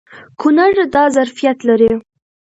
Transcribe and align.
کونړ 0.39 0.73
دا 0.95 1.03
ظرفیت 1.15 1.57
لري. 1.69 1.91